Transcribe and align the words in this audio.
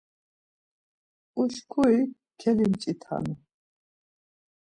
Uşkuri 1.41 2.01
kelimç̌itanu. 2.39 3.33